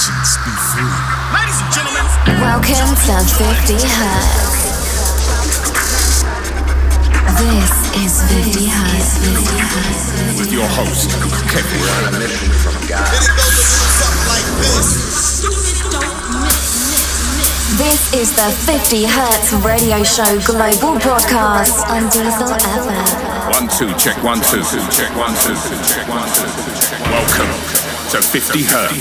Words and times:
your 0.00 0.16
conscience 0.16 0.40
be 0.44 0.52
free. 0.72 0.96
Ladies 1.36 1.60
and 1.60 1.72
gentlemen, 1.76 2.04
Welcome 2.40 2.88
to 3.04 3.20
50 3.20 3.76
Hertz. 3.84 4.64
This 7.36 7.72
is 8.00 8.12
50 8.32 8.64
Hertz. 8.64 9.20
with 10.38 10.52
your 10.52 10.66
host, 10.68 11.10
Kevin. 11.52 11.84
then 12.14 12.22
it 12.22 12.32
goes 12.32 12.64
a 12.64 13.44
little 13.44 13.88
something 14.00 14.24
like 14.24 14.48
this. 14.64 14.88
This 17.76 18.00
is 18.14 18.32
the 18.36 18.48
50 18.72 19.04
Hertz 19.04 19.52
radio 19.52 20.02
show 20.02 20.40
global 20.46 20.98
broadcast 21.00 21.86
on 21.88 22.08
Diesel 22.08 22.48
FM. 22.48 23.52
One, 23.52 23.68
two, 23.68 23.92
check 24.00 24.22
one, 24.24 24.40
two, 24.40 24.62
check 24.88 25.14
one, 25.16 25.34
two, 25.44 25.56
check 25.84 26.08
one, 26.08 26.24
two. 26.32 26.48
Welcome 27.10 27.69
to 28.10 28.20
50 28.20 28.62
Hertz. 28.64 28.96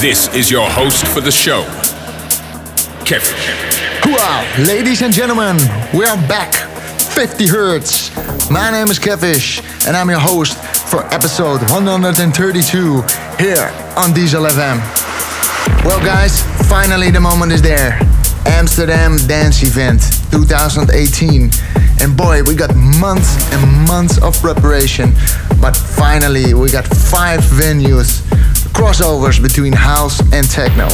This 0.00 0.32
is 0.32 0.48
your 0.48 0.70
host 0.70 1.04
for 1.08 1.20
the 1.20 1.32
show, 1.32 1.64
Kevin. 3.04 3.34
Hoorah! 4.04 4.64
Ladies 4.64 5.02
and 5.02 5.12
gentlemen, 5.12 5.56
we 5.92 6.04
are 6.04 6.16
back. 6.28 6.54
50 6.54 7.48
Hertz. 7.48 8.14
My 8.48 8.70
name 8.70 8.92
is 8.92 9.00
Kevish, 9.00 9.60
and 9.88 9.96
I'm 9.96 10.08
your 10.08 10.20
host 10.20 10.56
for 10.88 11.04
episode 11.12 11.60
132 11.72 13.02
here 13.40 13.72
on 13.96 14.12
Diesel 14.12 14.44
FM. 14.44 14.78
Well, 15.84 15.98
guys, 15.98 16.42
finally 16.68 17.10
the 17.10 17.20
moment 17.20 17.50
is 17.50 17.60
there. 17.60 17.98
Amsterdam 18.46 19.18
Dance 19.26 19.64
Event 19.64 20.00
2018. 20.30 21.50
And 22.02 22.16
boy, 22.16 22.42
we 22.42 22.56
got 22.56 22.74
months 22.74 23.30
and 23.52 23.86
months 23.86 24.18
of 24.20 24.36
preparation, 24.40 25.12
but 25.60 25.76
finally, 25.76 26.52
we 26.52 26.68
got 26.68 26.84
five 26.84 27.38
venues, 27.42 28.22
crossovers 28.74 29.40
between 29.40 29.72
house 29.72 30.18
and 30.32 30.44
techno. 30.50 30.88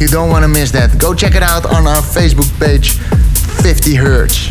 You 0.00 0.08
don't 0.08 0.28
want 0.28 0.42
to 0.42 0.48
miss 0.48 0.72
that. 0.72 0.98
Go 0.98 1.14
check 1.14 1.36
it 1.36 1.44
out 1.44 1.64
on 1.66 1.86
our 1.86 2.02
Facebook 2.02 2.50
page, 2.58 2.98
50 3.62 3.94
Hertz. 3.94 4.50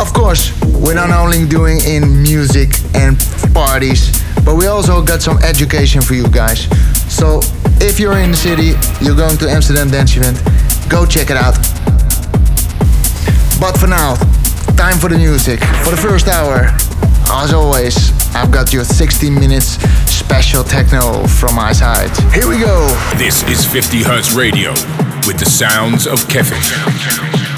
Of 0.00 0.14
course, 0.14 0.58
we're 0.64 0.94
not 0.94 1.10
only 1.10 1.46
doing 1.46 1.80
in 1.84 2.22
music 2.22 2.70
and 2.94 3.18
parties, 3.52 4.24
but 4.46 4.54
we 4.54 4.66
also 4.66 5.02
got 5.02 5.20
some 5.20 5.36
education 5.42 6.00
for 6.00 6.14
you 6.14 6.26
guys. 6.26 6.70
So 7.12 7.42
if 7.82 8.00
you're 8.00 8.16
in 8.16 8.30
the 8.30 8.36
city, 8.36 8.72
you're 9.04 9.16
going 9.16 9.36
to 9.38 9.50
Amsterdam 9.50 9.90
Dance 9.90 10.16
Event, 10.16 10.40
go 10.88 11.04
check 11.04 11.28
it 11.28 11.36
out. 11.36 11.58
But 13.60 13.76
for 13.76 13.88
now, 13.88 14.14
time 14.78 14.96
for 14.96 15.08
the 15.08 15.18
music. 15.18 15.58
For 15.82 15.90
the 15.90 15.96
first 15.96 16.28
hour, 16.28 16.66
as 17.42 17.52
always, 17.52 18.12
I've 18.32 18.52
got 18.52 18.72
your 18.72 18.84
60 18.84 19.28
minutes 19.28 19.76
special 20.08 20.62
techno 20.62 21.26
from 21.26 21.56
my 21.56 21.72
side. 21.72 22.16
Here 22.32 22.48
we 22.48 22.60
go. 22.60 22.86
This 23.16 23.42
is 23.48 23.66
50 23.66 24.04
Hertz 24.04 24.34
Radio 24.34 24.70
with 25.26 25.40
the 25.40 25.46
sounds 25.46 26.06
of 26.06 26.28
Kevin. 26.28 27.57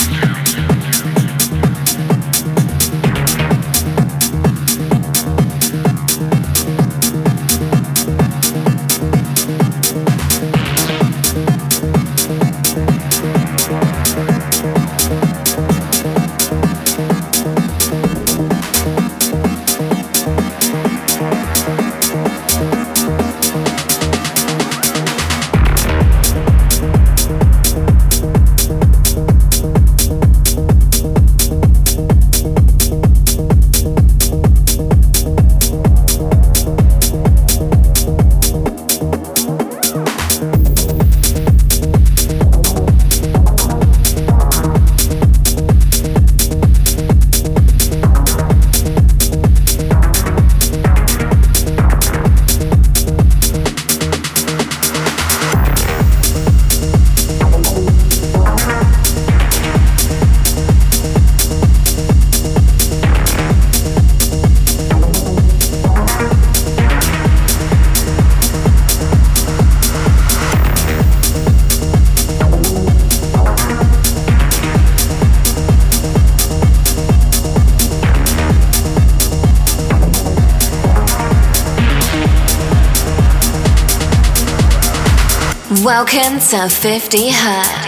Welcome 86.00 86.38
to 86.38 86.66
50 86.71 87.28
Hertz. 87.28 87.79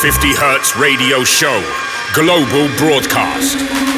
50 0.00 0.32
Hertz 0.32 0.74
Radio 0.76 1.24
Show, 1.24 1.62
global 2.14 2.74
broadcast. 2.78 3.89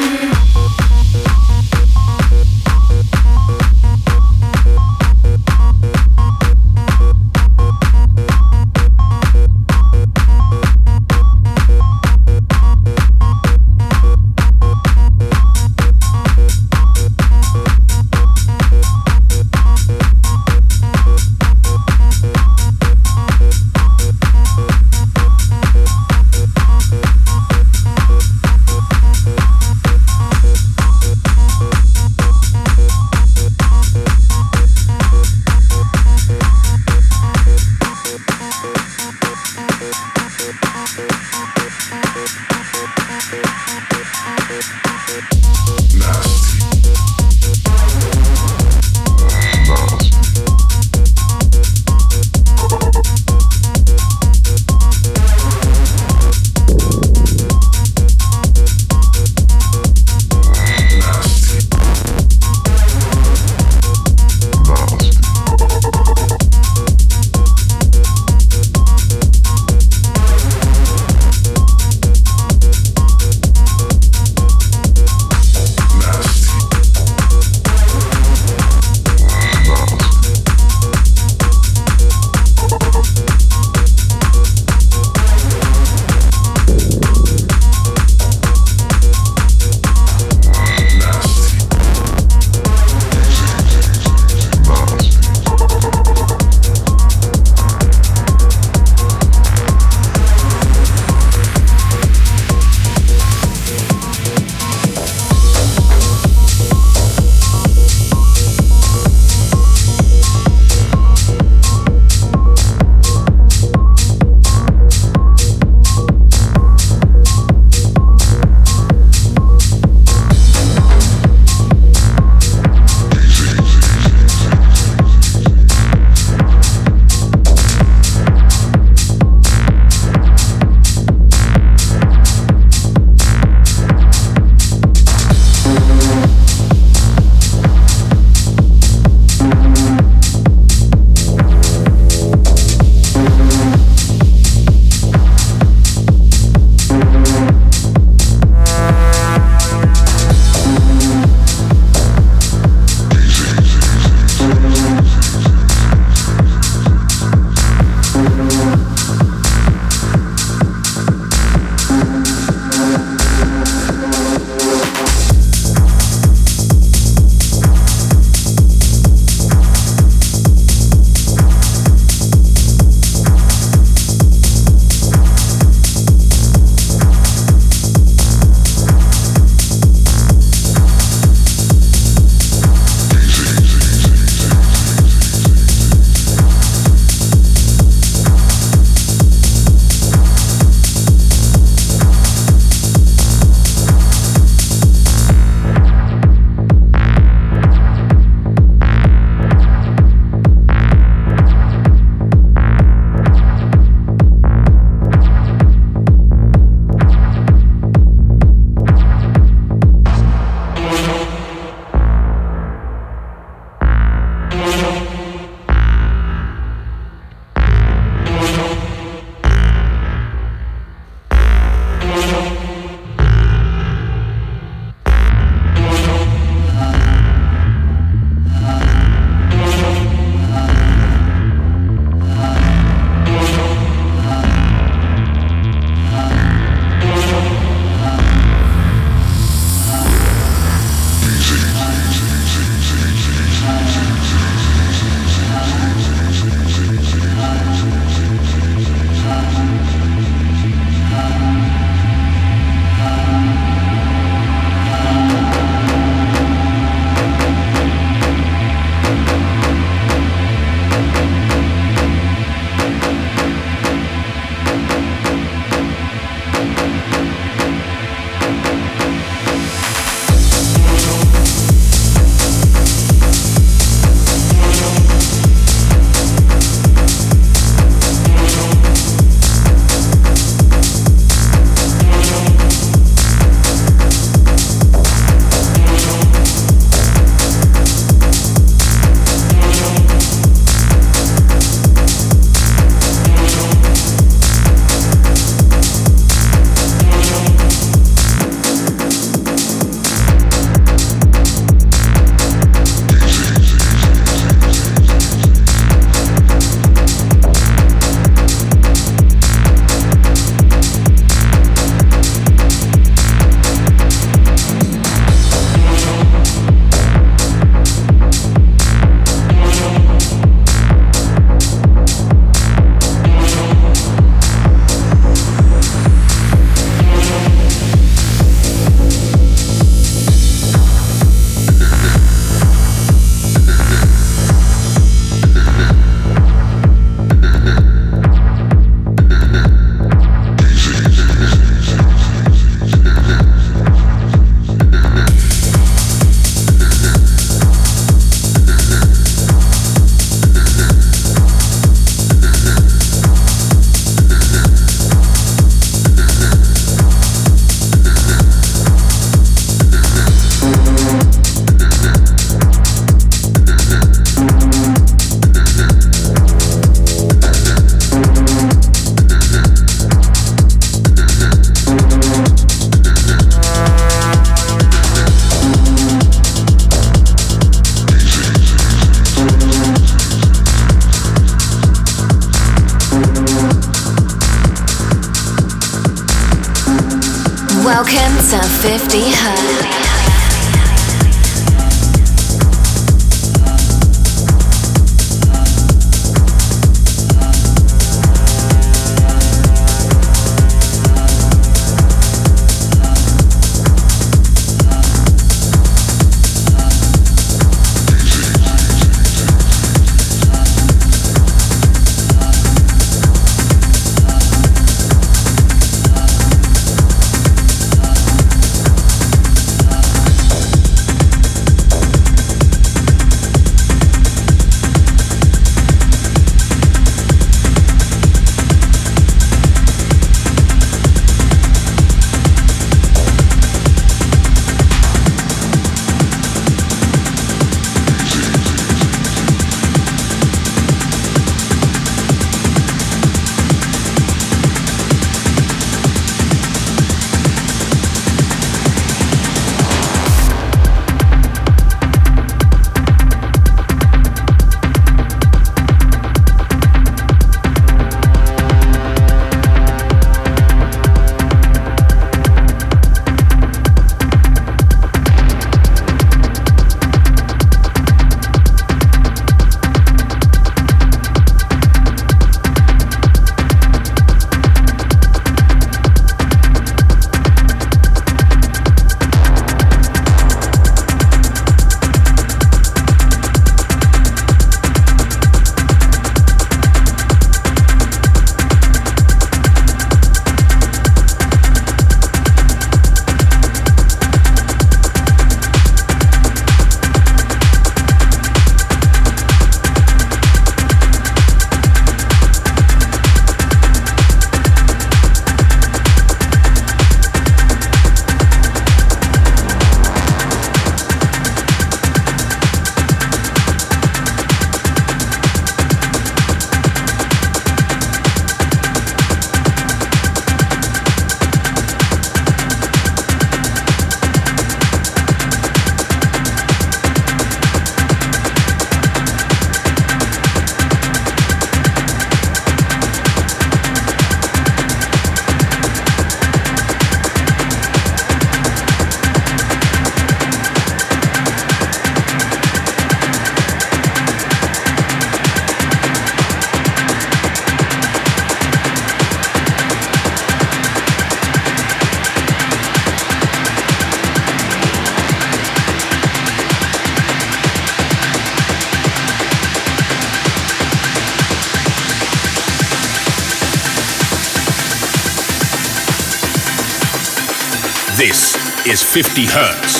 50 569.13 569.45
hertz. 569.53 569.92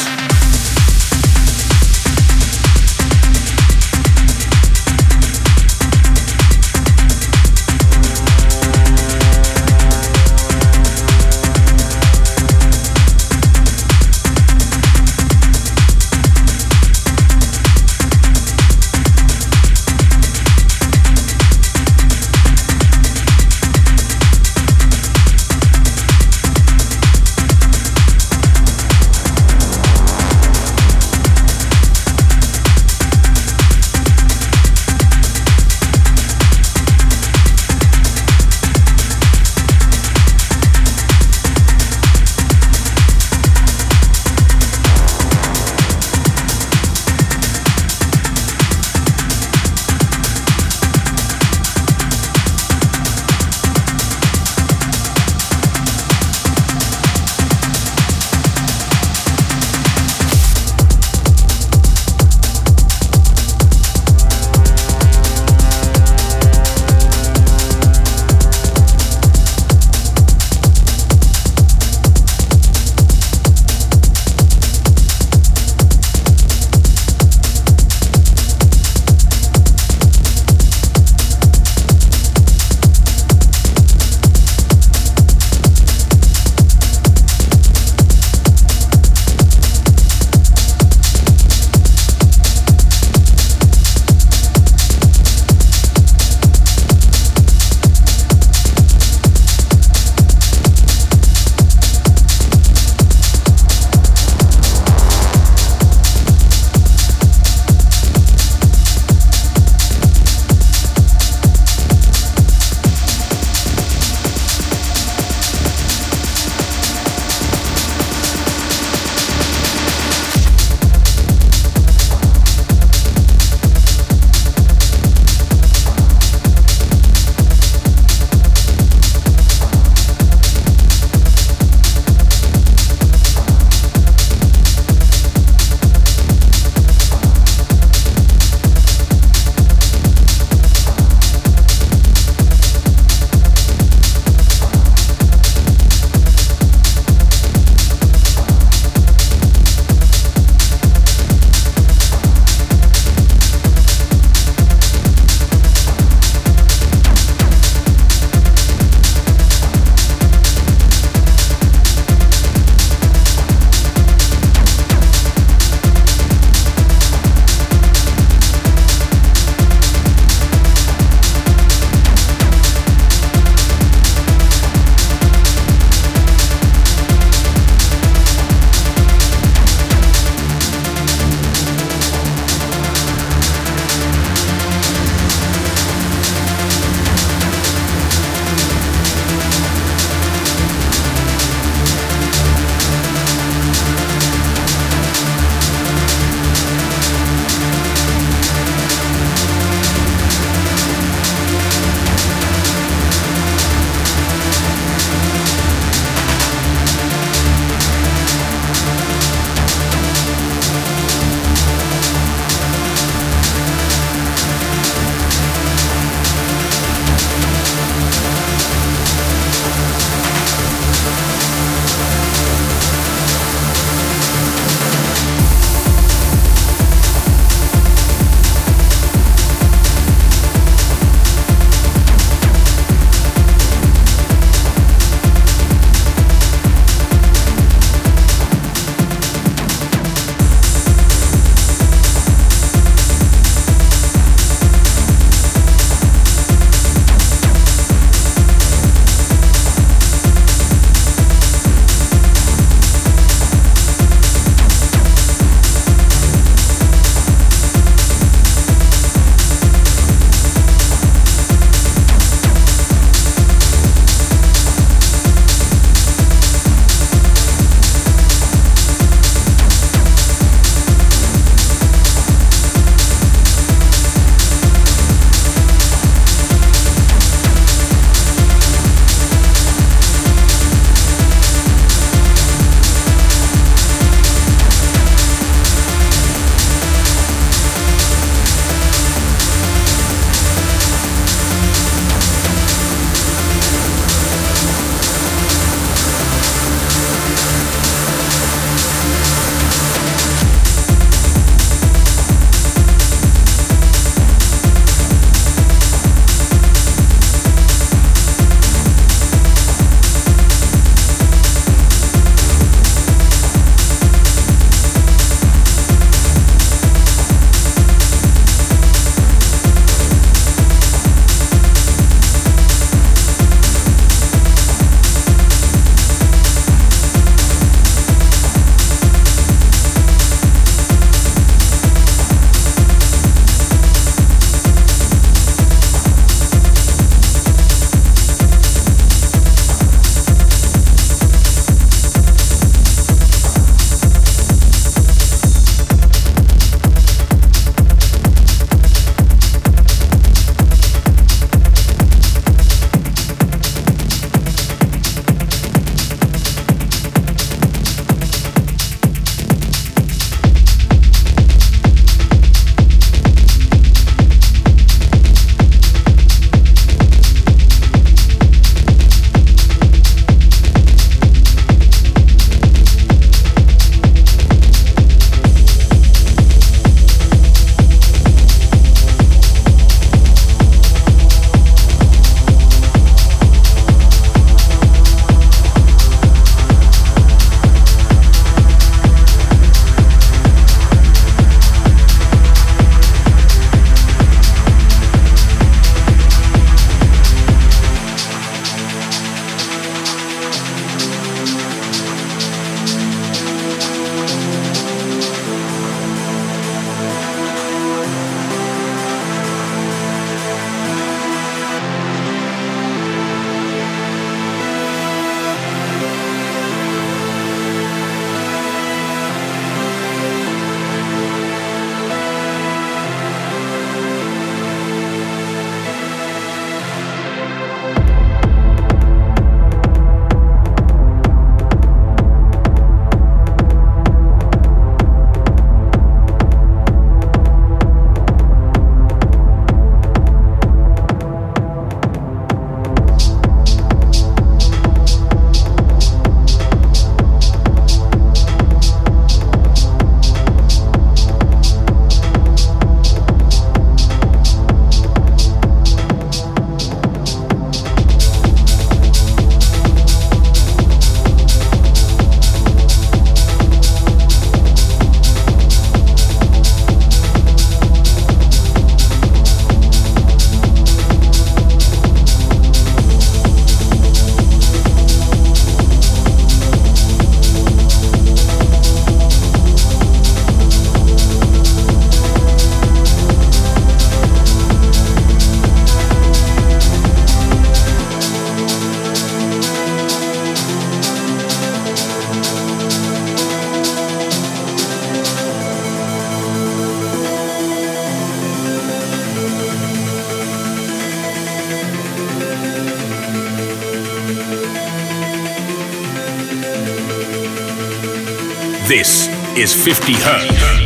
Is 509.63 509.73
50 509.73 510.13
Hertz. 510.15 510.82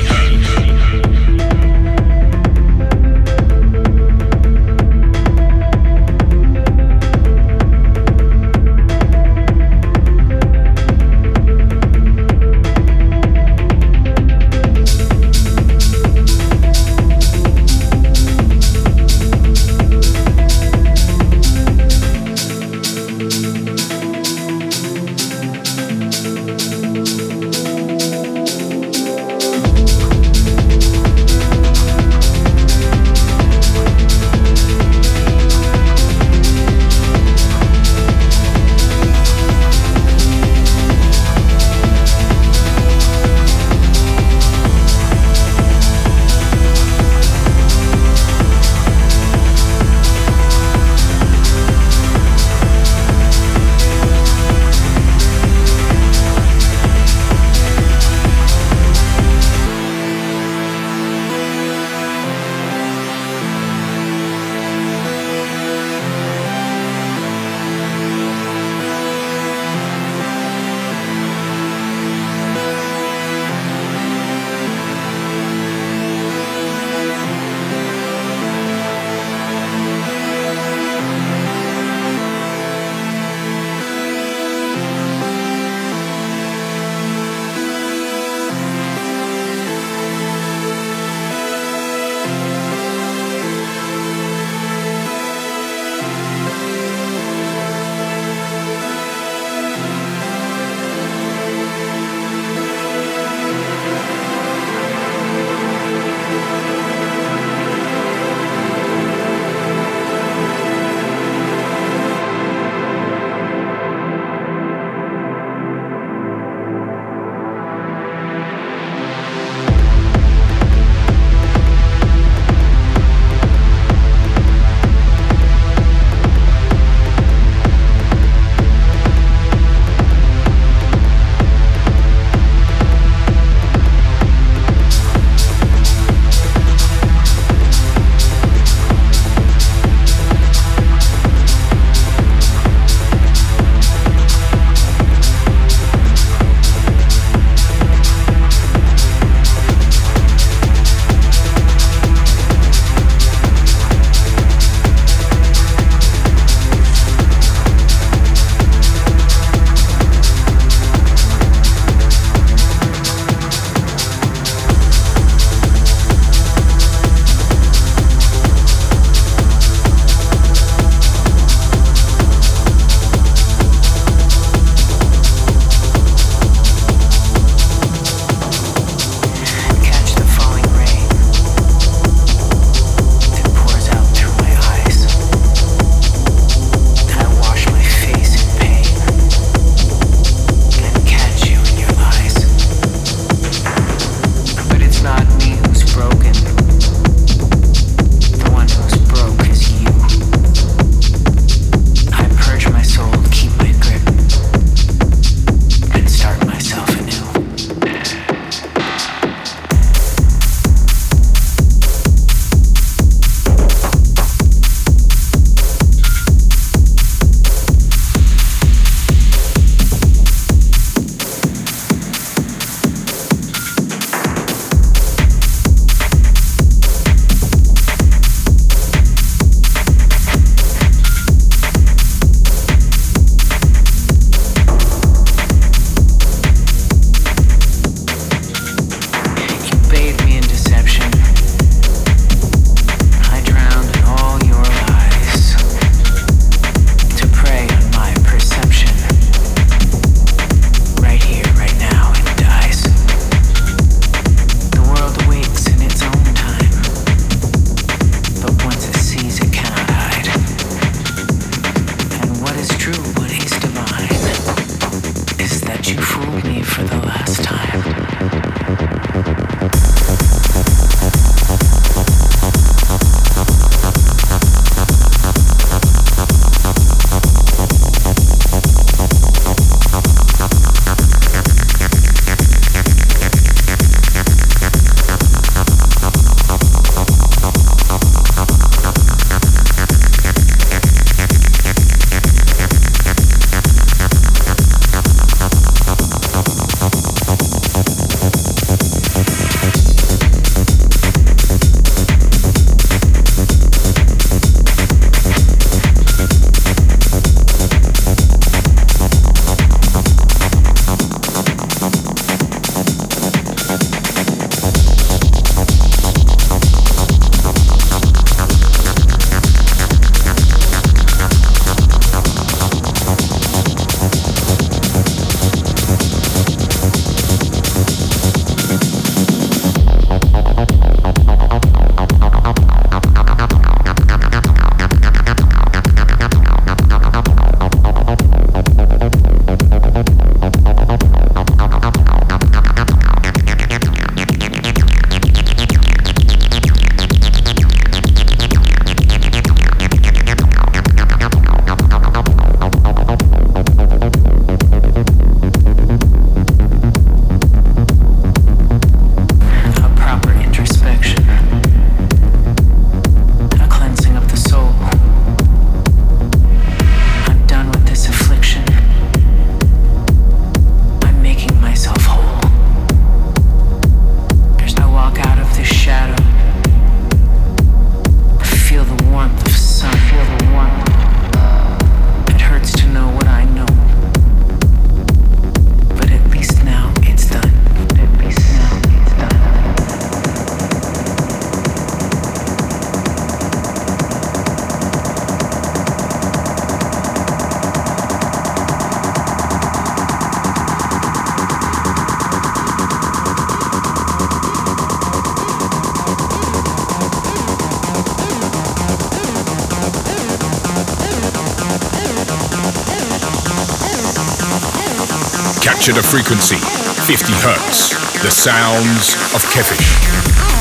Capture 415.68 415.92
the 415.92 416.02
frequency, 416.02 416.56
50 416.56 417.34
hertz, 417.34 417.90
the 418.24 418.32
sounds 418.32 419.16
of 419.36 419.44
Kefish. 419.52 420.57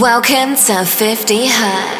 Welcome 0.00 0.56
to 0.56 0.86
50 0.86 1.46
Hertz. 1.46 1.99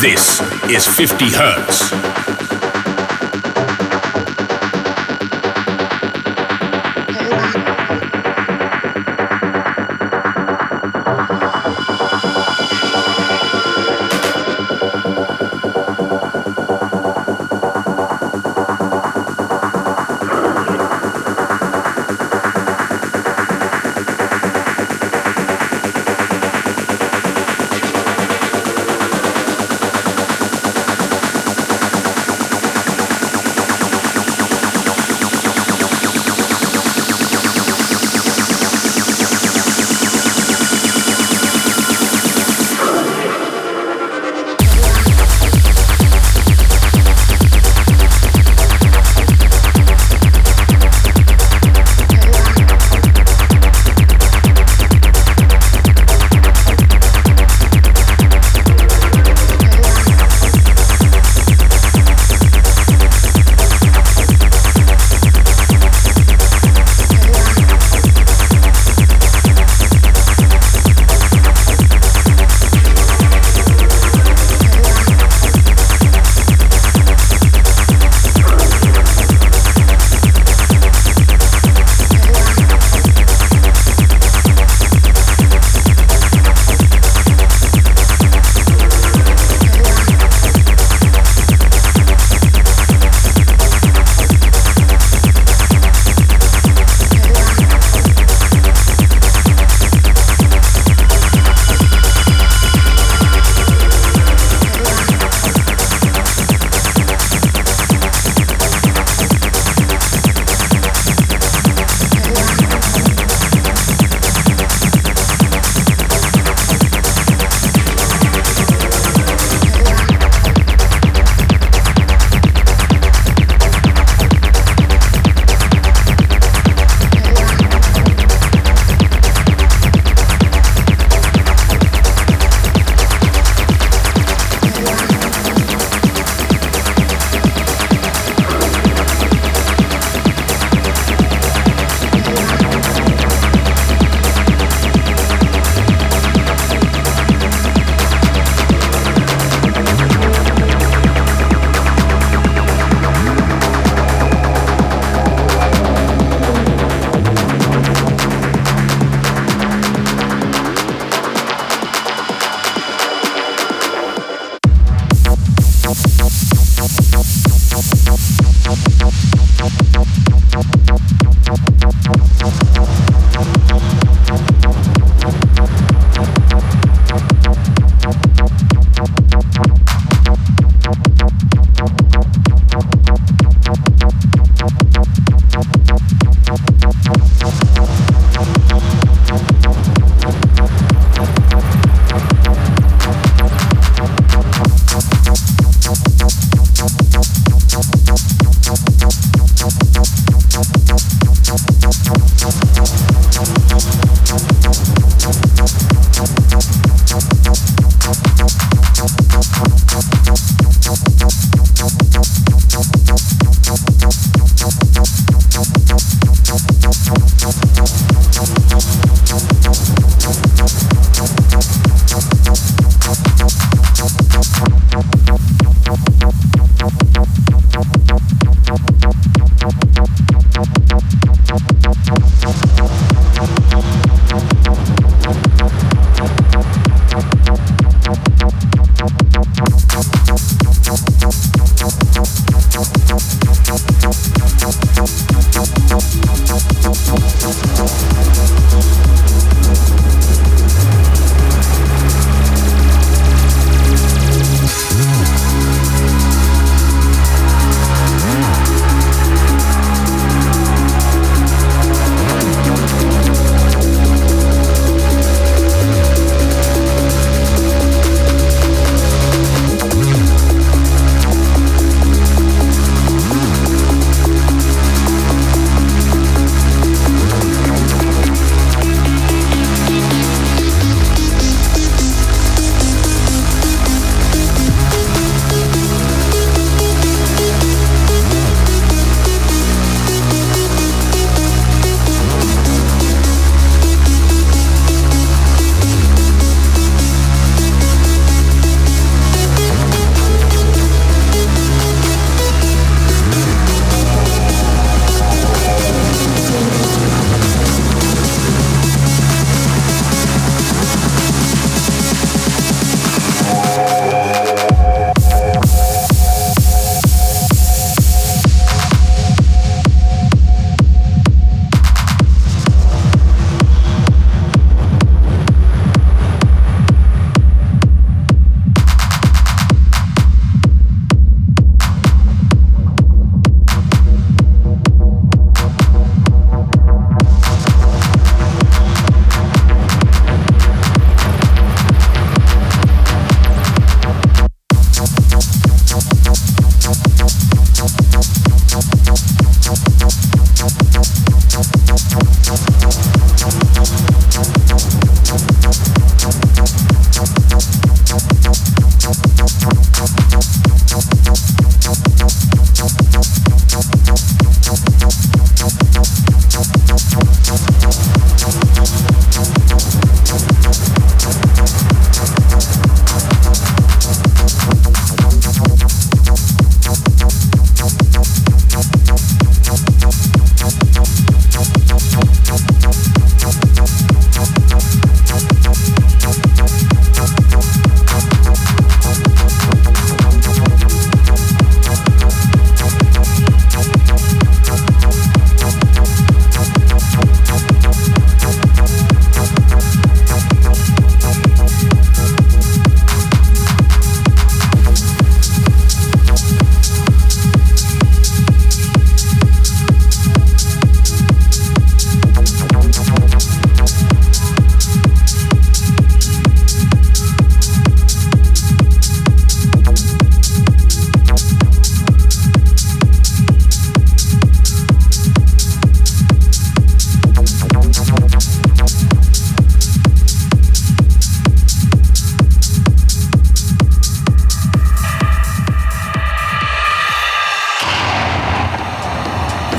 This 0.00 0.40
is 0.70 0.86
50 0.86 1.30
Hertz. 1.30 2.07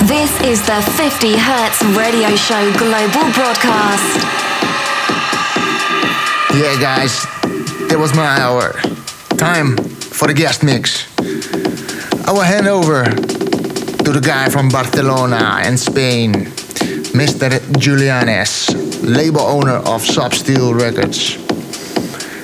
The 0.09 0.81
50 0.97 1.37
Hertz 1.37 1.83
Radio 1.95 2.35
Show 2.35 2.73
Global 2.79 3.31
Broadcast. 3.31 4.17
Yeah, 6.51 6.79
guys, 6.81 7.27
it 7.91 7.97
was 7.99 8.15
my 8.15 8.25
hour. 8.25 8.73
Time 9.37 9.77
for 9.77 10.27
the 10.27 10.33
guest 10.33 10.63
mix. 10.63 11.07
I 12.27 12.31
will 12.31 12.41
hand 12.41 12.67
over 12.67 13.03
to 13.05 14.11
the 14.11 14.19
guy 14.19 14.49
from 14.49 14.69
Barcelona 14.69 15.59
and 15.61 15.79
Spain, 15.79 16.33
Mr. 17.13 17.49
Julian 17.77 18.29
S, 18.29 18.73
label 19.03 19.41
owner 19.41 19.77
of 19.77 20.01
Substeel 20.01 20.73
Records. 20.73 21.37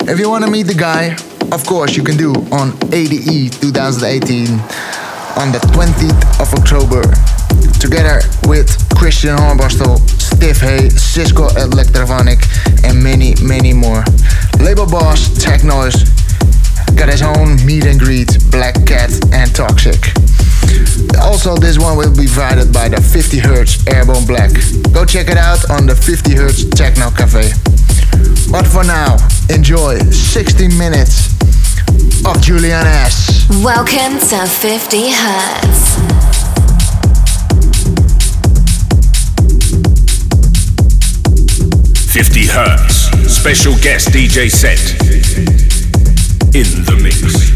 If 0.08 0.20
you 0.20 0.30
want 0.30 0.44
to 0.44 0.50
meet 0.50 0.68
the 0.68 0.74
guy, 0.74 1.16
of 1.50 1.66
course 1.66 1.96
you 1.96 2.04
can 2.04 2.16
do 2.16 2.32
on 2.52 2.78
ADE 2.92 3.52
2018 3.60 4.52
on 5.38 5.50
the 5.50 5.58
20th 5.74 6.40
of 6.40 6.54
October 6.54 7.35
together 7.90 8.20
with 8.48 8.66
Christian 8.96 9.36
Hornbostel, 9.36 9.98
Steve 10.18 10.60
Hay, 10.60 10.88
Cisco 10.90 11.46
Electrophonic, 11.50 12.42
and 12.82 13.00
many, 13.00 13.34
many 13.42 13.72
more. 13.72 14.02
Label 14.58 14.86
boss 14.86 15.30
Tech 15.38 15.62
Noise 15.62 16.02
got 16.96 17.08
his 17.08 17.22
own 17.22 17.64
meet 17.64 17.86
and 17.86 18.00
greet, 18.00 18.38
Black 18.50 18.74
Cat 18.86 19.12
and 19.32 19.54
Toxic. 19.54 20.02
Also, 21.22 21.54
this 21.54 21.78
one 21.78 21.96
will 21.96 22.10
be 22.10 22.26
provided 22.26 22.72
by 22.72 22.88
the 22.88 23.00
50 23.00 23.38
Hertz 23.38 23.86
Airborne 23.86 24.26
Black. 24.26 24.50
Go 24.92 25.04
check 25.04 25.28
it 25.28 25.38
out 25.38 25.70
on 25.70 25.86
the 25.86 25.94
50 25.94 26.34
Hertz 26.34 26.64
Techno 26.70 27.10
Cafe. 27.10 27.52
But 28.50 28.66
for 28.66 28.82
now, 28.82 29.16
enjoy 29.48 29.98
60 30.10 30.68
minutes 30.76 31.30
of 32.26 32.42
Julian 32.42 32.86
S. 32.86 33.46
Welcome 33.62 34.18
to 34.18 34.46
50 34.46 35.10
Hertz. 35.10 36.05
50 42.16 42.46
Hertz. 42.46 43.10
Special 43.30 43.74
guest 43.82 44.08
DJ 44.08 44.50
set. 44.50 44.80
In 46.54 46.64
the 46.86 46.98
mix. 47.02 47.55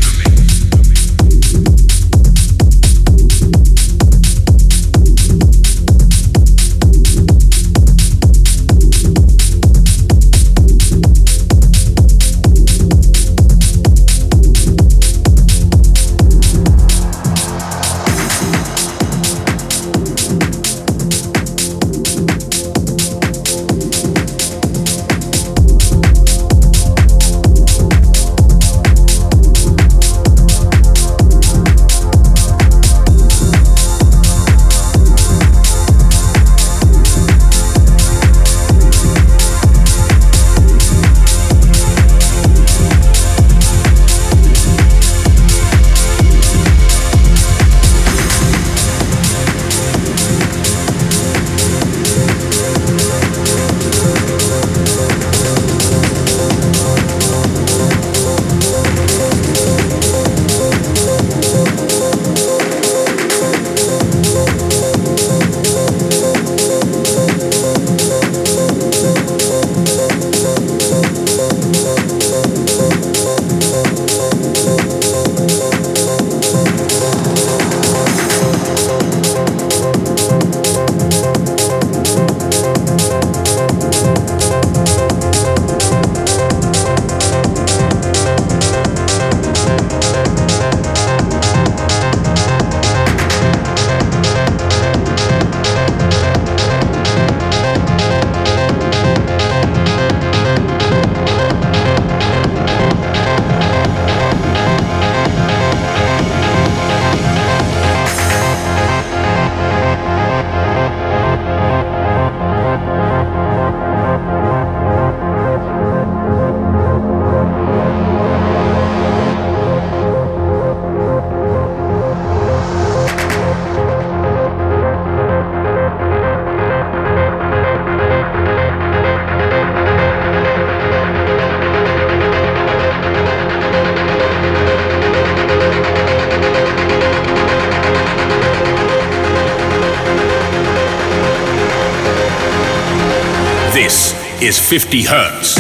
Is 144.51 144.59
50 144.59 145.05
hertz. 145.05 145.59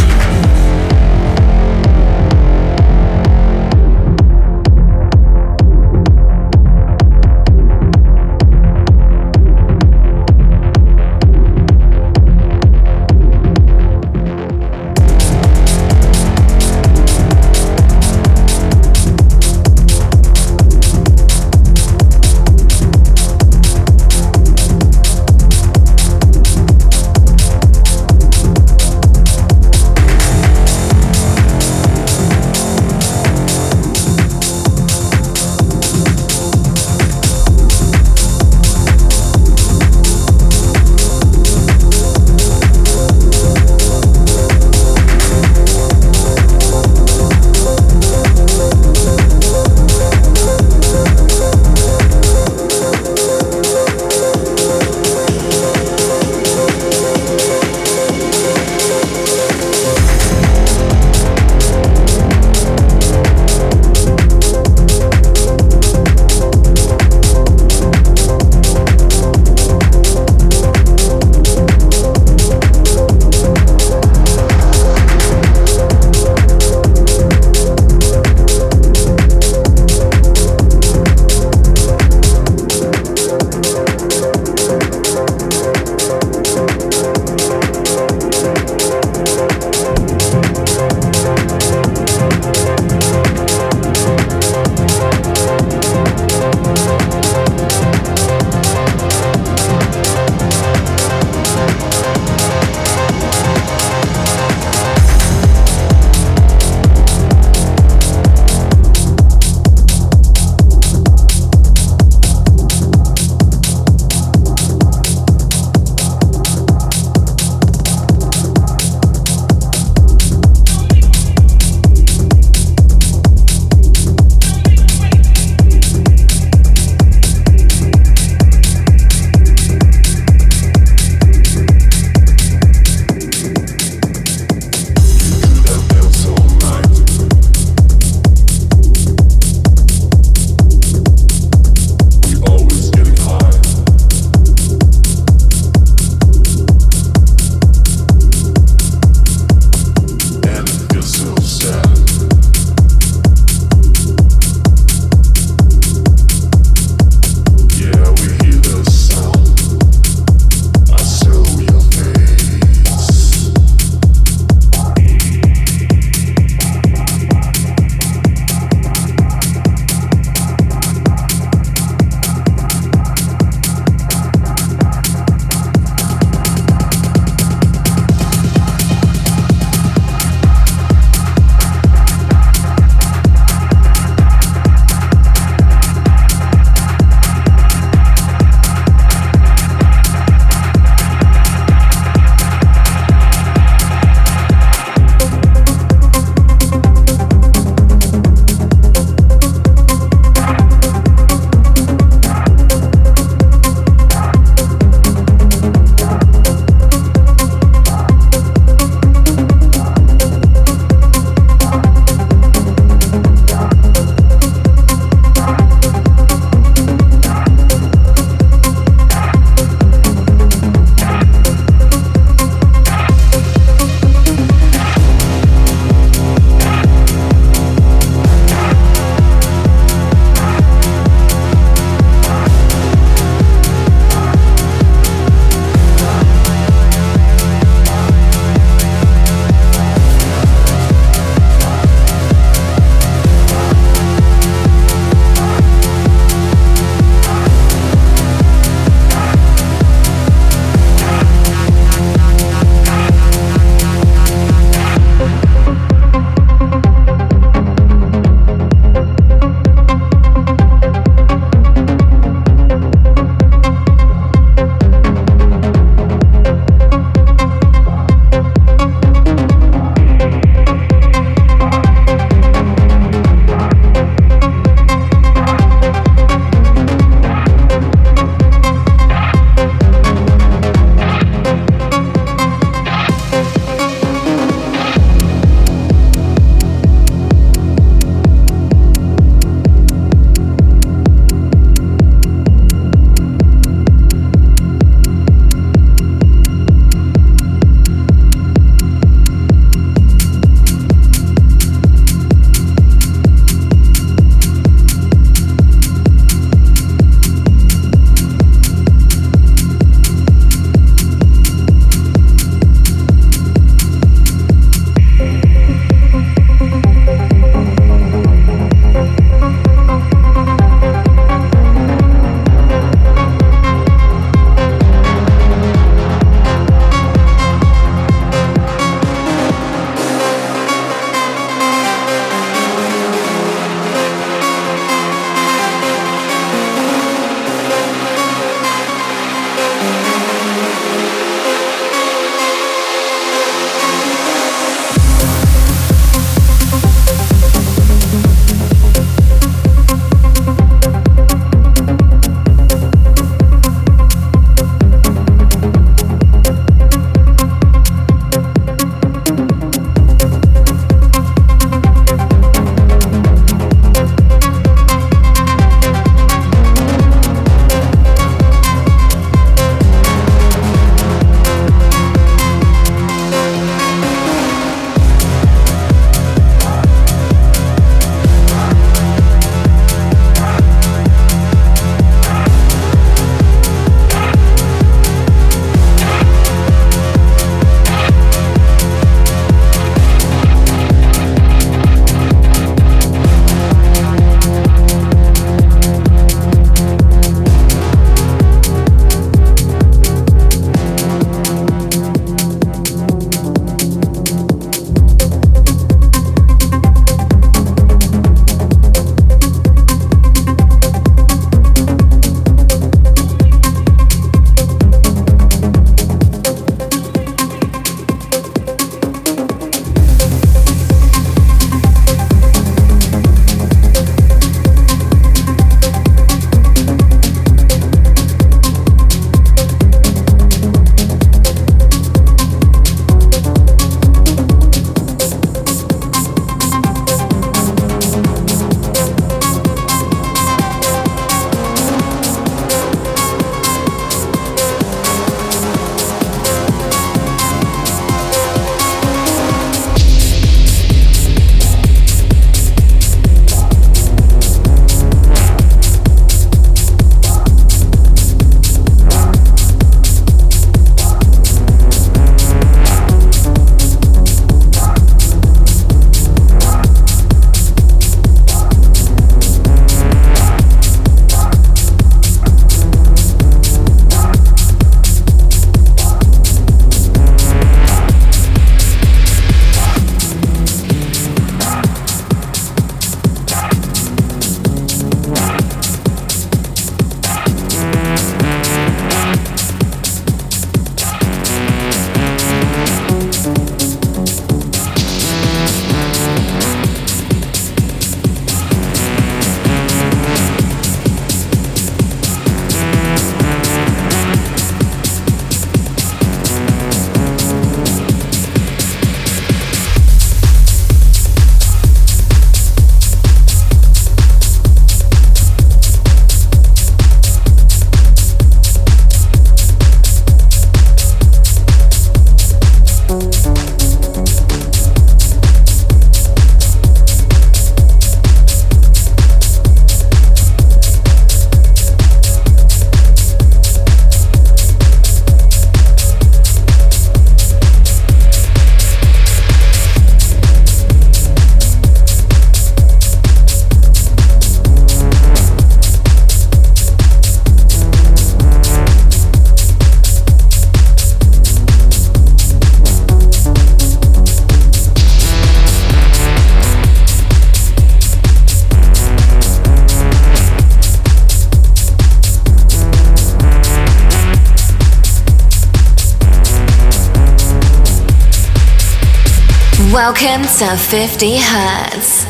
Welcome 570.22 570.42
to 570.58 570.76
50 570.76 571.38
Hertz. 571.38 572.29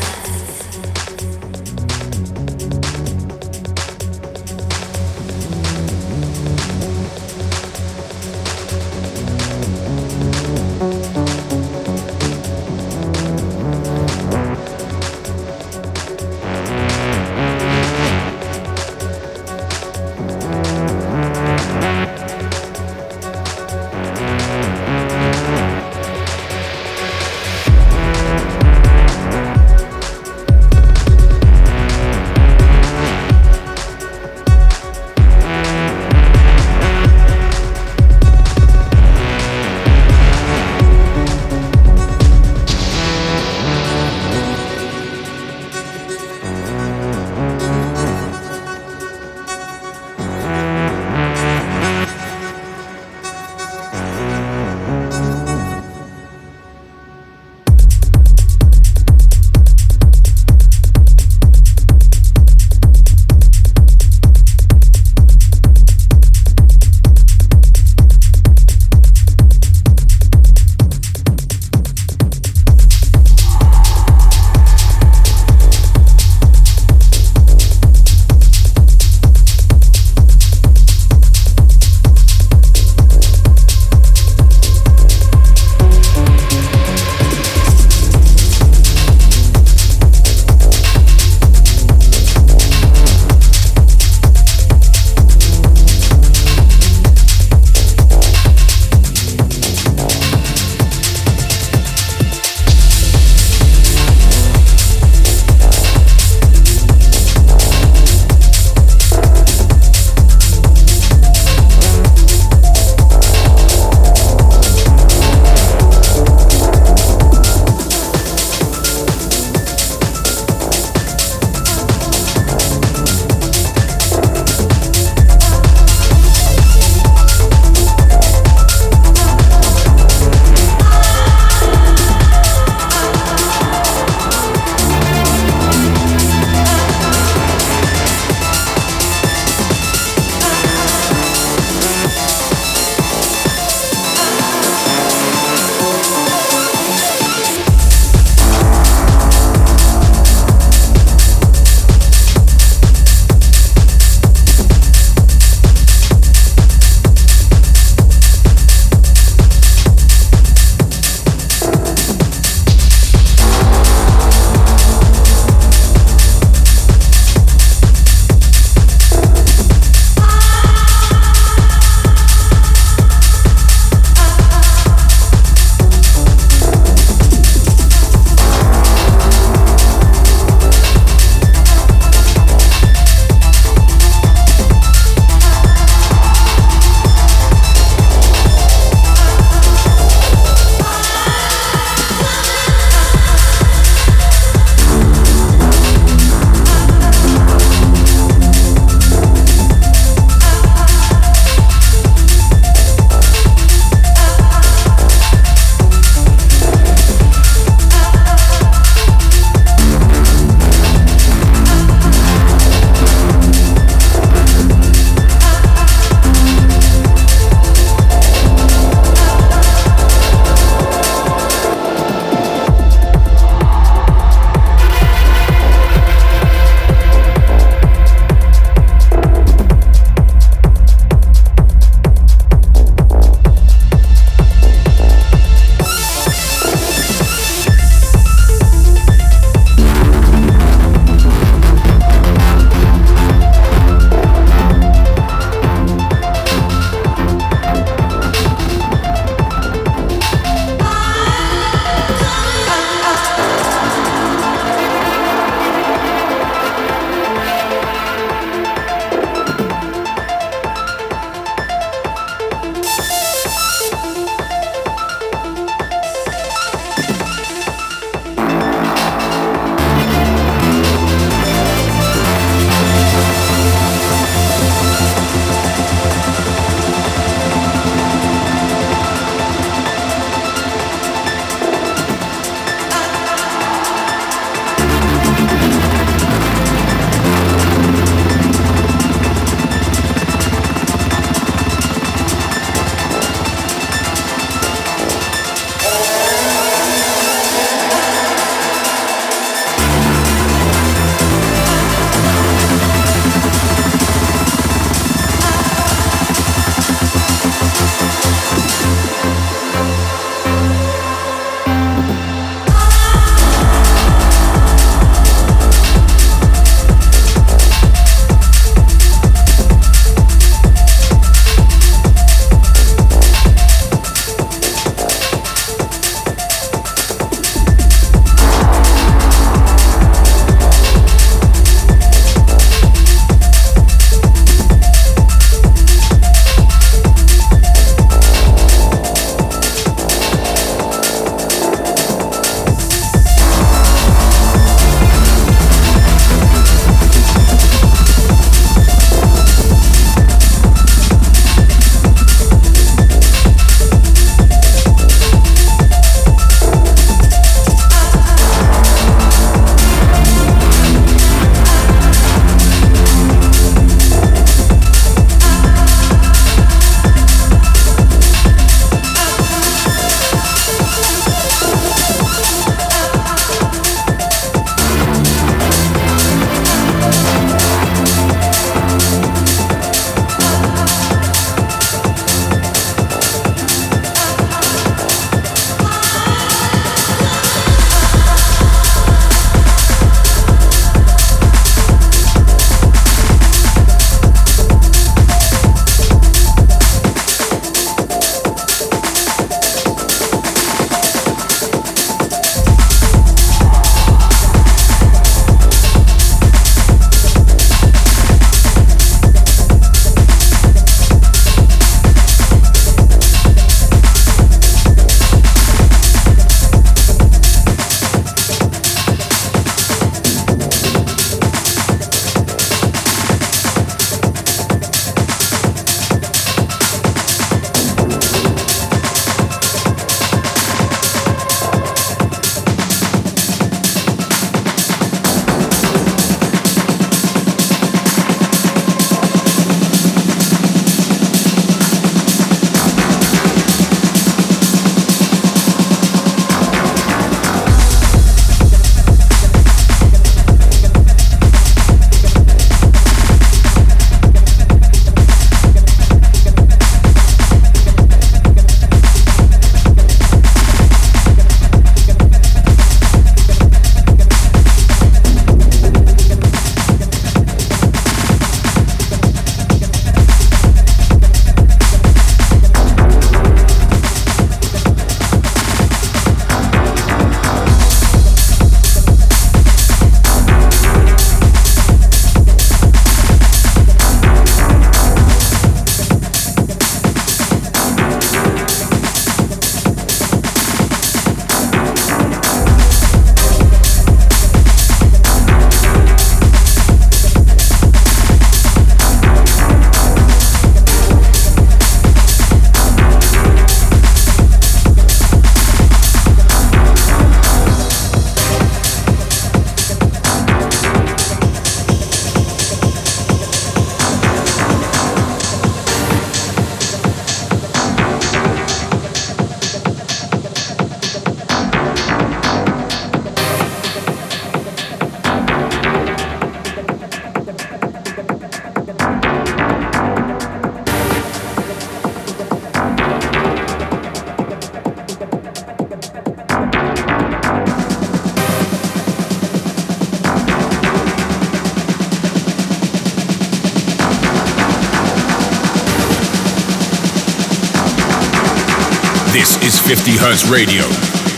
50 550.31 550.49
Radio 550.49 550.87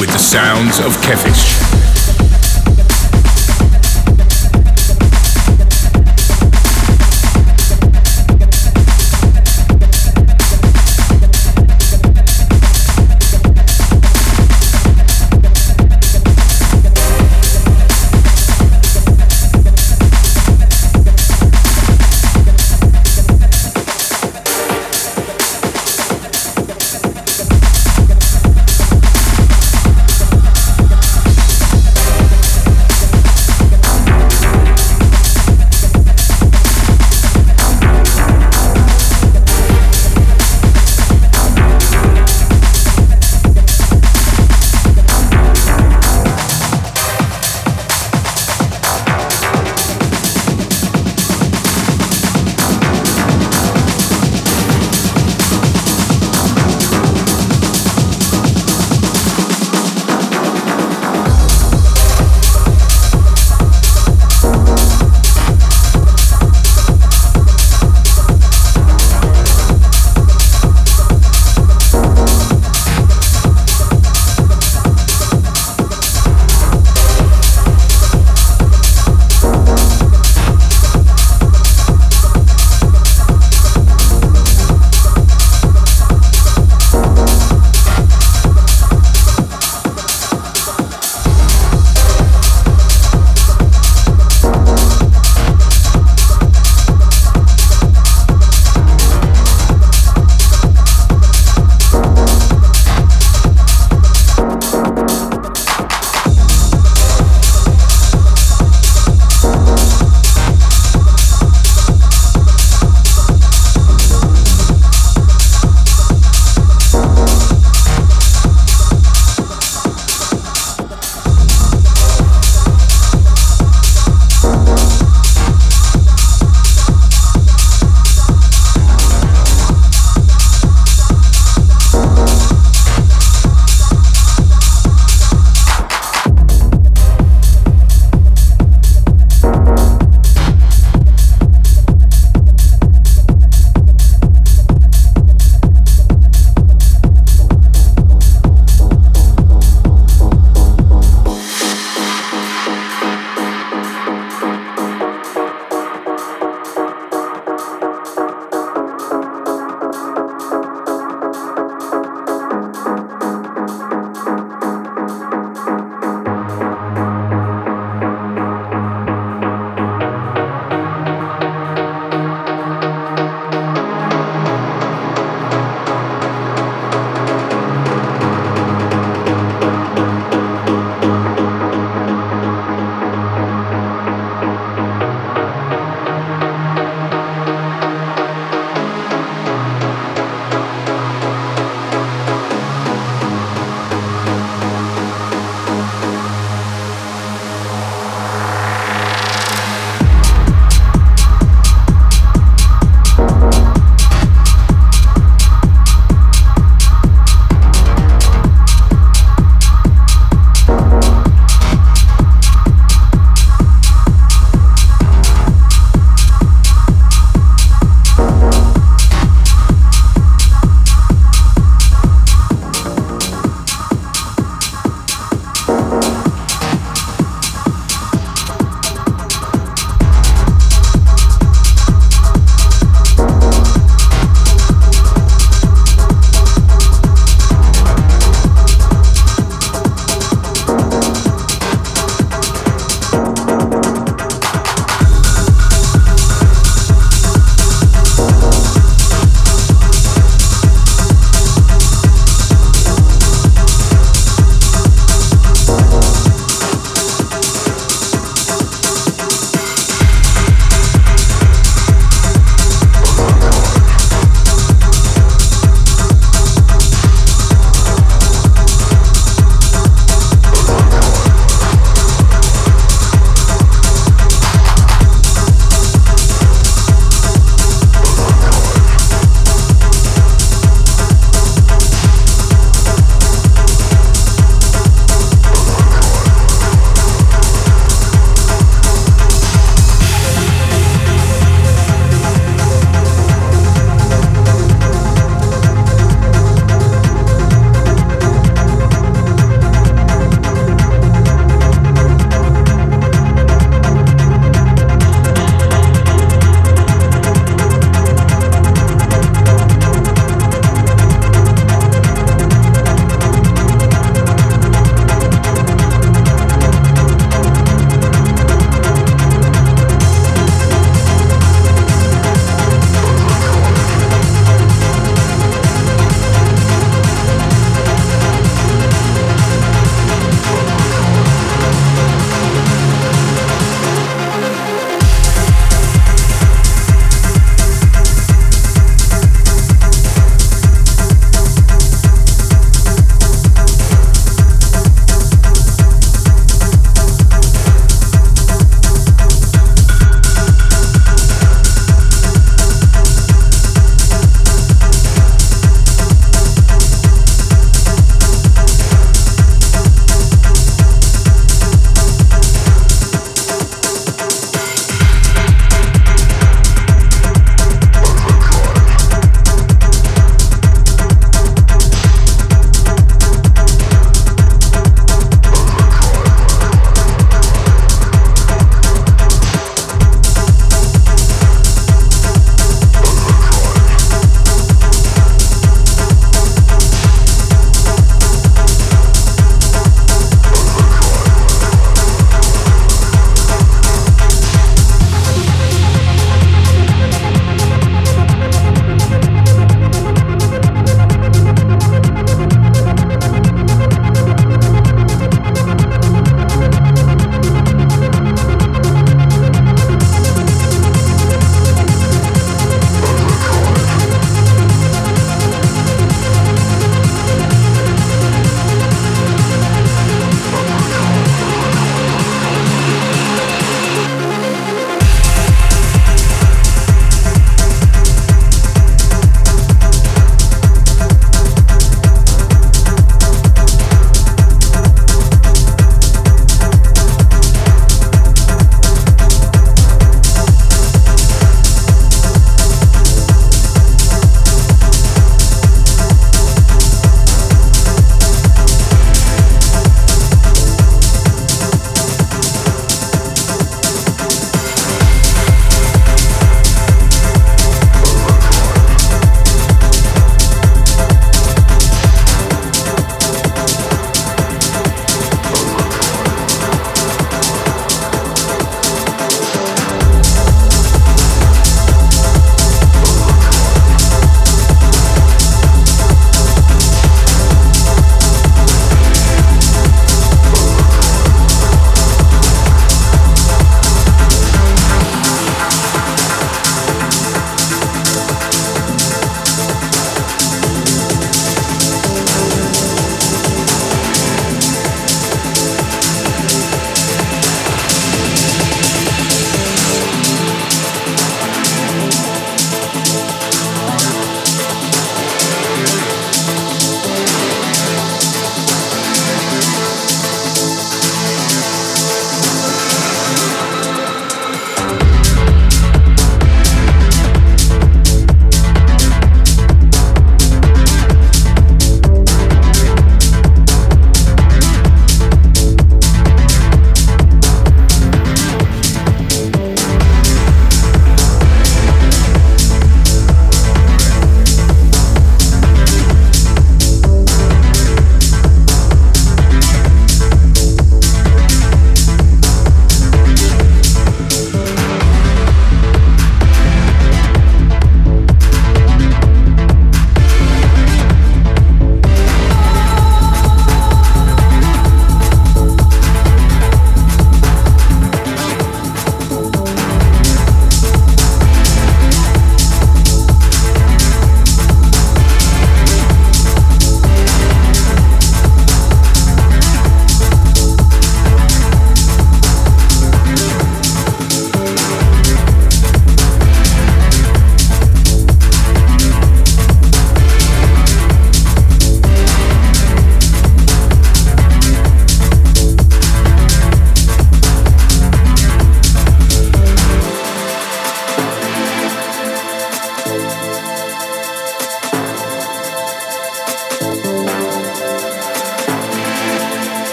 with 0.00 0.10
the 0.10 0.18
sounds 0.18 0.80
of 0.80 0.96
Kefish. 0.96 1.59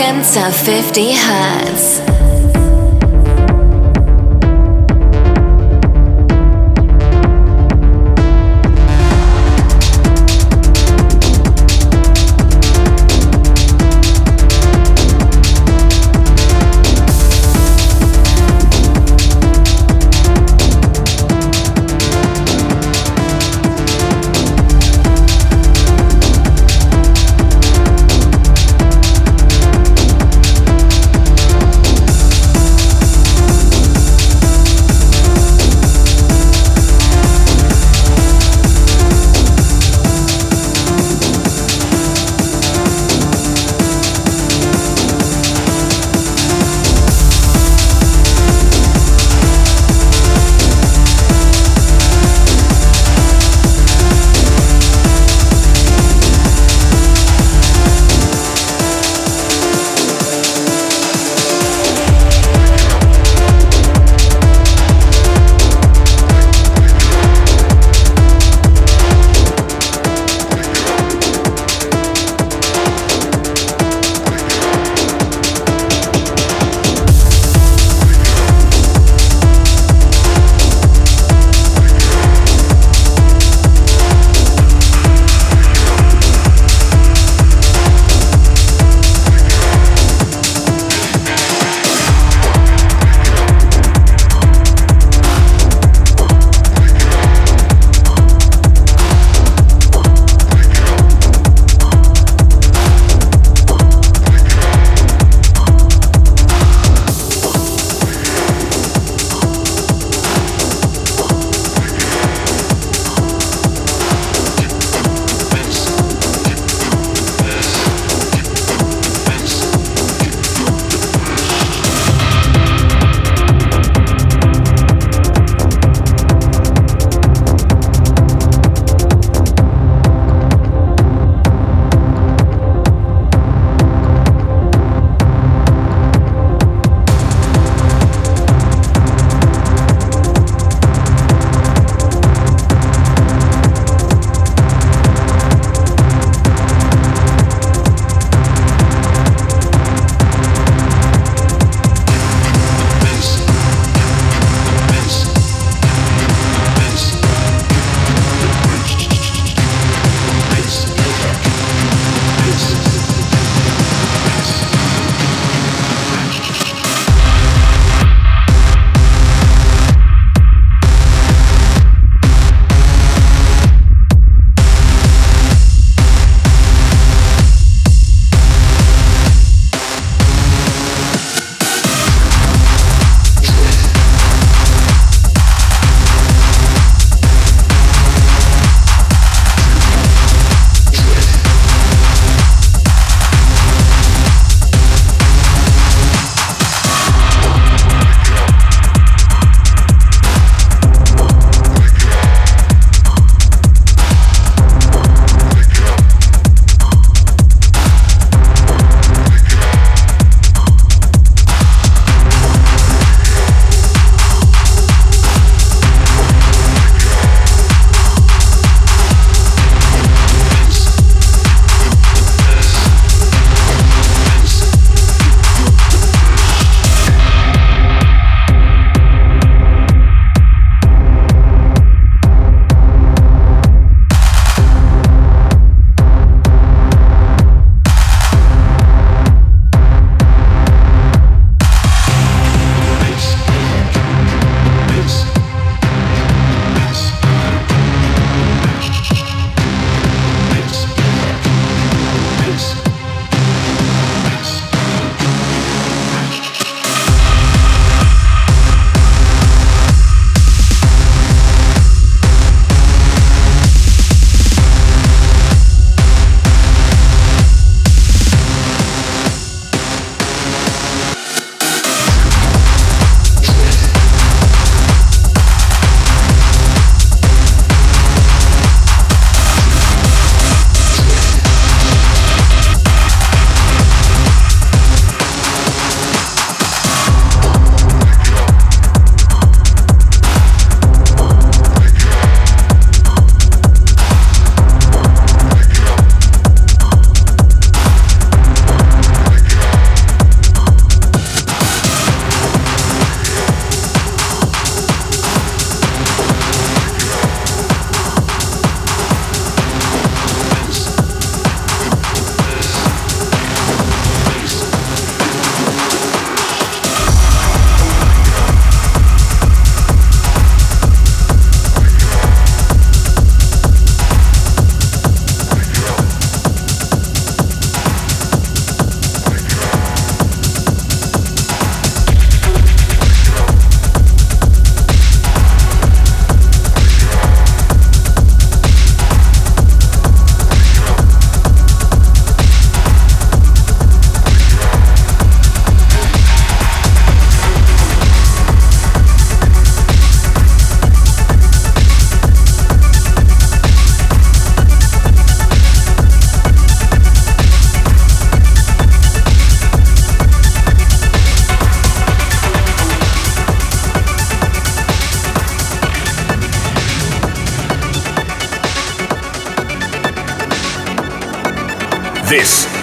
Welcome 0.00 0.22
to 0.22 0.50
50 0.50 1.12
Hertz. 1.12 1.69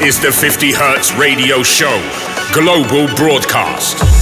Is 0.08 0.22
the 0.22 0.32
50 0.32 0.72
Hertz 0.72 1.14
Radio 1.16 1.62
Show, 1.64 2.00
global 2.54 3.14
broadcast. 3.18 4.17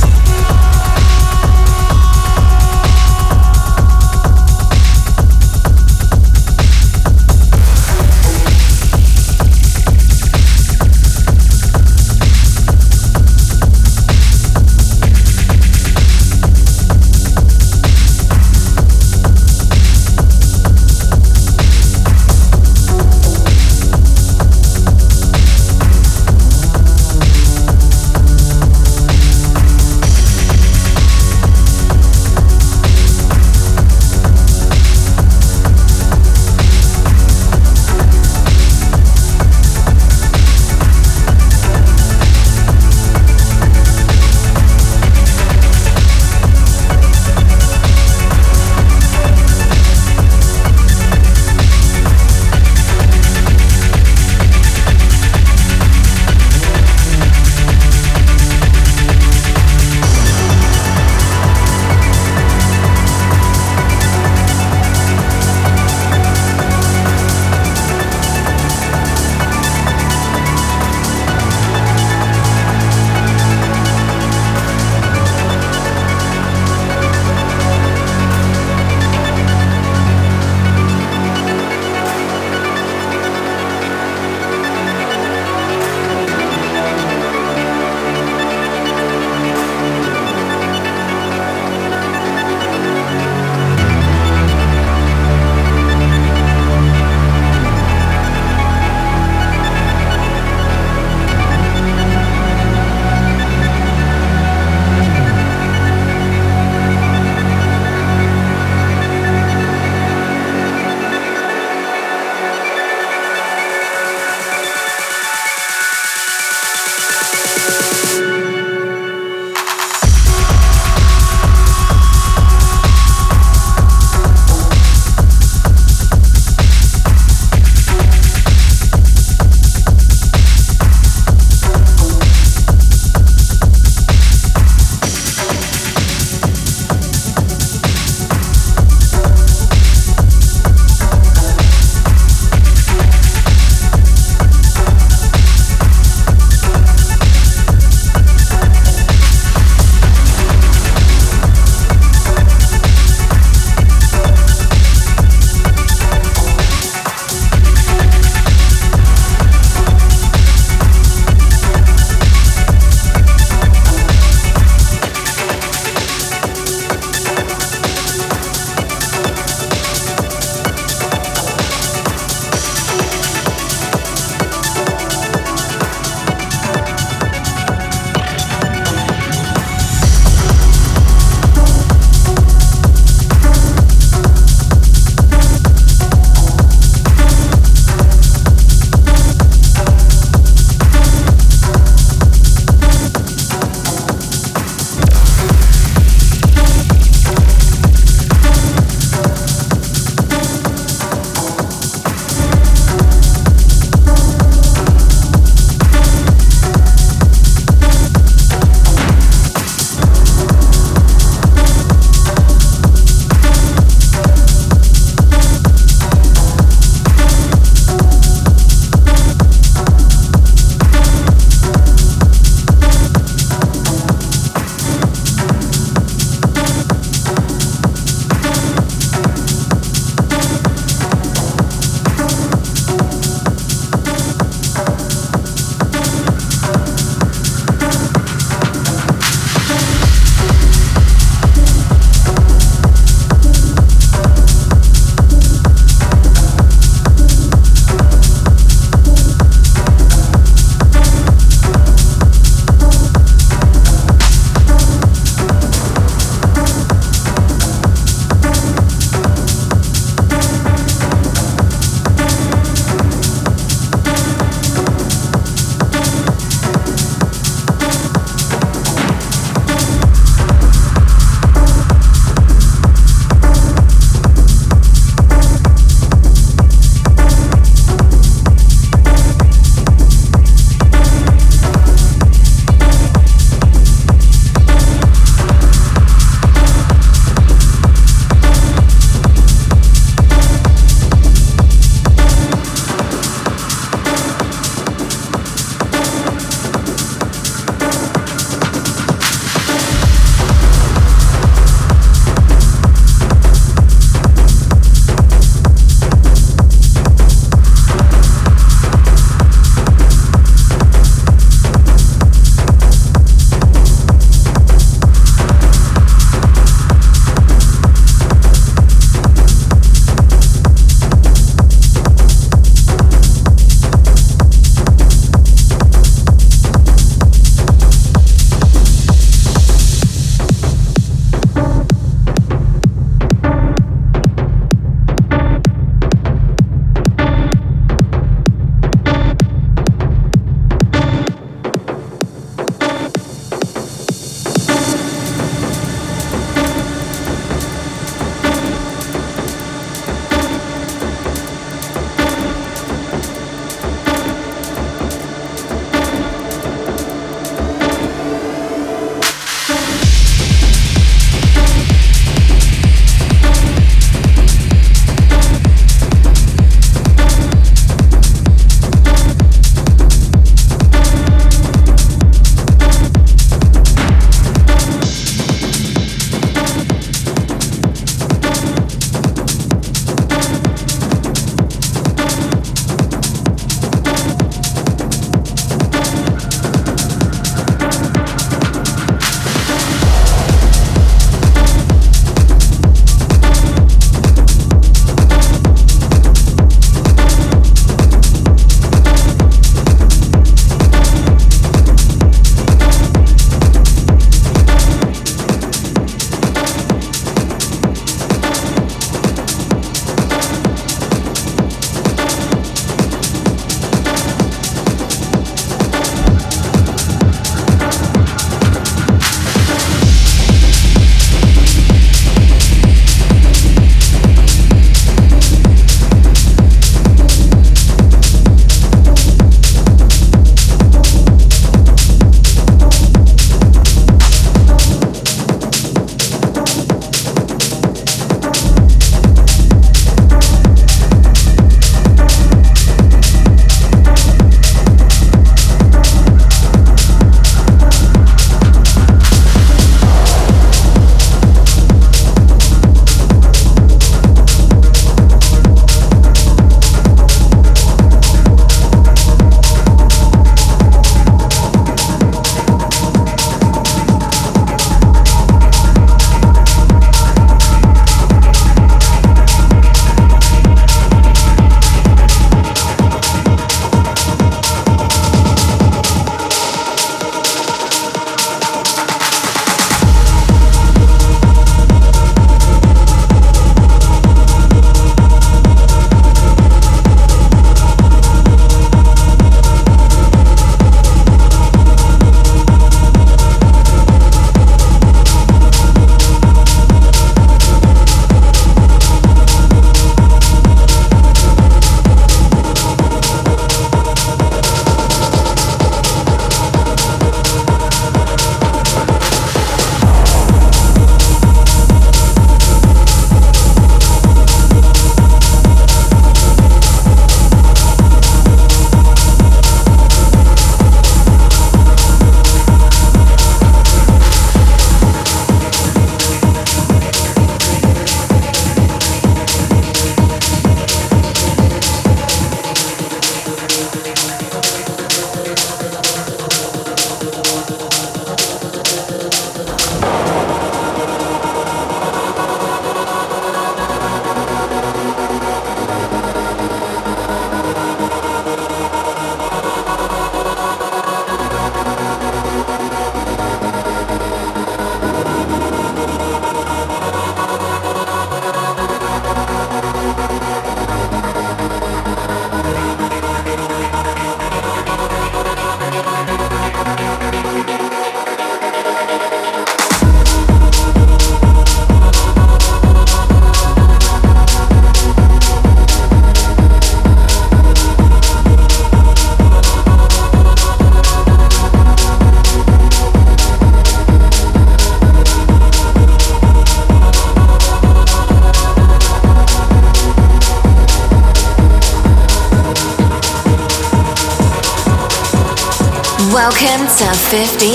50 597.36 597.75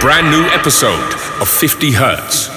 brand 0.00 0.30
new 0.30 0.48
episode 0.48 1.12
of 1.42 1.48
50 1.48 1.92
Hertz. 1.92 2.49